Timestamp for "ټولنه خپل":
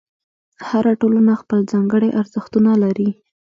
1.01-1.59